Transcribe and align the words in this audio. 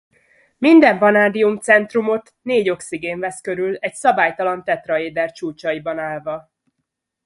Minden 0.57 0.97
vanádiumcentrumot 0.97 2.33
négy 2.41 2.69
oxigén 2.69 3.19
vesz 3.19 3.41
körül 3.41 3.75
egy 3.75 3.93
szabálytalan 3.93 4.63
tetraéder 4.63 5.31
csúcsaiban 5.31 5.99
állva. 5.99 6.51